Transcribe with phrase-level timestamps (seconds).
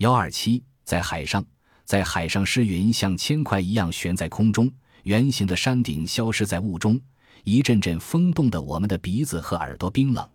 [0.00, 1.44] 幺二七，在海上，
[1.84, 6.98] 在海上，湿云像铅块一样悬在空中，圆形的山顶消失在雾中，
[7.44, 10.26] 一阵阵风冻得我们的鼻子和耳朵冰冷。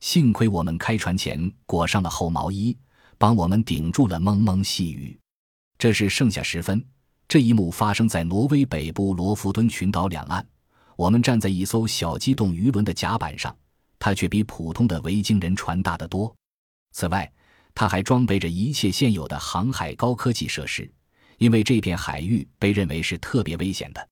[0.00, 2.76] 幸亏我们开船前裹上了厚毛衣，
[3.16, 5.16] 帮我们顶住了蒙蒙细雨。
[5.78, 6.84] 这是盛夏时分，
[7.28, 10.44] 这一幕发生在挪威北部罗弗敦群岛两岸。
[10.96, 13.56] 我们站在一艘小机动鱼轮的甲板上，
[14.00, 16.34] 它却比普通的维京人船大得多。
[16.90, 17.32] 此外，
[17.76, 20.90] 它还装备着一切现有的航海高科技设施，
[21.36, 24.08] 因为这片海域被认为是特别危险的。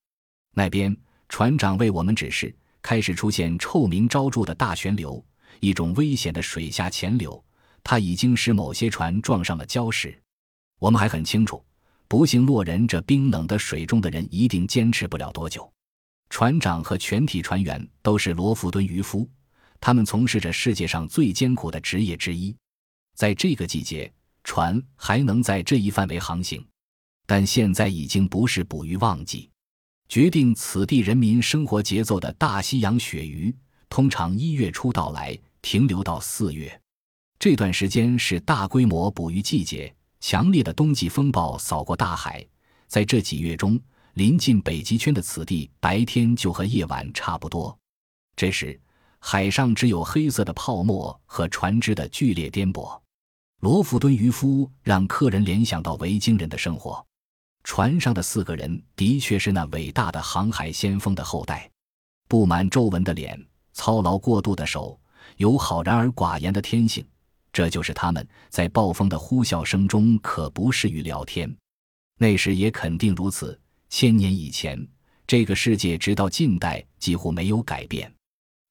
[0.55, 0.95] 那边，
[1.30, 5.25] 船长为我们指示，开始出现臭名昭著的大旋流，
[5.61, 7.42] 一种危险的水下潜流，
[7.83, 10.15] 它已经使某些船撞上了礁石。
[10.78, 11.65] 我们还很清楚，
[12.06, 15.73] 不幸落人这冰冷的水中的人一定坚持不了多久。
[16.28, 19.27] 船长和全体船员都是罗弗敦渔夫，
[19.81, 22.55] 他们从事着世界上最艰苦的职业之一。
[23.15, 26.65] 在这个季节，船还能在这一范围航行，
[27.27, 29.48] 但现在已经不是捕鱼旺季。
[30.09, 33.55] 决定此地人民生活节奏的大西洋鳕鱼，
[33.89, 36.81] 通常一月初到来，停留到四月。
[37.39, 39.95] 这段时间是大规模捕鱼季节。
[40.21, 42.43] 强烈的冬季风暴扫过大海，
[42.87, 43.78] 在这几月中。
[44.15, 47.77] 临近北极圈的此地，白天就和夜晚差不多。
[48.34, 48.81] 这时，
[49.19, 52.99] 海上只有黑色的泡沫和船只的剧烈颠簸。
[53.65, 57.03] 罗弗敦渔夫让客人联想到维京人的生活。
[57.62, 61.71] 船上的四个人的确是那伟大的航海先锋的后代。
[62.29, 65.01] 布满皱纹的脸，操劳过度的手，
[65.39, 67.03] 有好然而寡言的天性，
[67.55, 71.51] 这就是他们在暴风的呼啸声中可不适于聊天。
[72.19, 73.59] 那时也肯定如此。
[73.89, 74.87] 千年以前，
[75.27, 78.15] 这个世界直到近代几乎没有改变。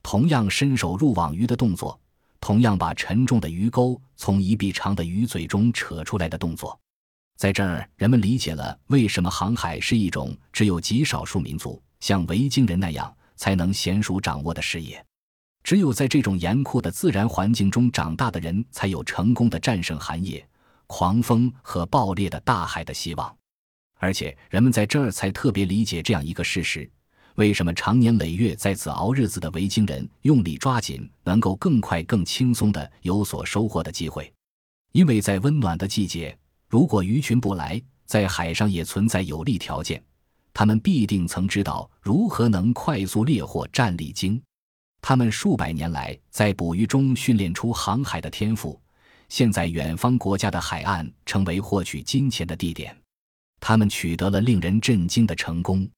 [0.03, 1.99] 同样伸手入网鱼的动作，
[2.43, 6.77] 同样把沉重的鱼钩从一臂长的鱼嘴中扯出来的动作，
[7.37, 15.01] 在这儿，人们理解了为什么航海是一种只有极少数民族像维京人那样才能娴熟掌握的事业。
[15.63, 20.45] 只有在这种严酷的自然环境中长大的人，才有成功的战胜寒夜、
[20.85, 23.33] 狂风和暴烈的大海的希望。
[23.99, 26.91] 而且人们在这儿才特别理解这样一个事实：
[27.35, 34.31] 为什么长年累月在此熬日子的维京人用力抓紧能够更快、更轻松地有所收获的机会？
[34.91, 36.37] 因为在温暖的季节，
[36.69, 40.03] 如果鱼群不来，在海上也存在有利条件，
[40.53, 44.39] 他们必定曾知道如何能快速猎获战利鲸。
[45.01, 48.79] 他们数百年来在捕鱼中训练出航海的天赋，
[49.27, 52.95] 现在远方国家的海岸成为获取金钱的地点。
[53.59, 55.89] 他们取得了令人震惊的成功。